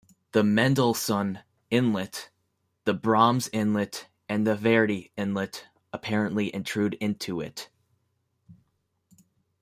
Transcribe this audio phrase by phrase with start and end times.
[0.31, 2.31] The Mendelssohn Inlet,
[2.85, 7.69] the Brahms Inlet and the Verdi Inlet apparently intrude into it.